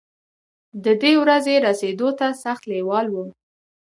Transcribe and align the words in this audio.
ددې 0.85 1.13
ورځې 1.21 1.55
رسېدو 1.67 2.09
ته 2.19 2.27
سخت 2.43 2.63
لېوال 2.71 3.07
وم. 3.09 3.27